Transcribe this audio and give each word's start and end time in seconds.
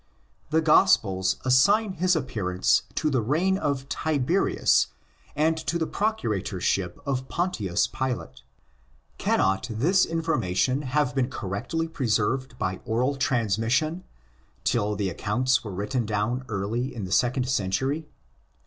The 0.49 0.61
Gospels 0.63 1.37
assign 1.45 1.93
his 1.93 2.15
appearance 2.15 2.81
to 2.95 3.11
the 3.11 3.21
reign 3.21 3.55
of 3.59 3.87
Tiberius 3.87 4.87
and 5.35 5.55
to 5.67 5.77
the 5.77 5.85
Procuratorship 5.85 6.97
of 7.05 7.27
Pontius 7.29 7.85
Pilate. 7.85 8.41
Cannot 9.19 9.67
this 9.69 10.07
information 10.07 10.81
have 10.81 11.13
been 11.13 11.29
correctly 11.29 11.87
preserved 11.87 12.57
by 12.57 12.79
oral 12.83 13.15
transmission 13.15 14.03
till 14.63 14.95
the 14.95 15.11
accounts 15.11 15.63
were 15.63 15.69
written 15.71 16.07
down 16.07 16.45
early 16.49 16.95
in 16.95 17.03
the 17.05 17.11
second 17.11 17.47
century? 17.47 18.07